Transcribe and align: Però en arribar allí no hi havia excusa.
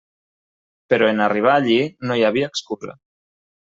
Però 0.93 1.09
en 1.13 1.21
arribar 1.25 1.53
allí 1.57 1.77
no 2.09 2.17
hi 2.21 2.25
havia 2.31 2.51
excusa. 2.55 2.97